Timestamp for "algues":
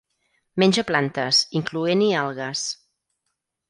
2.25-2.69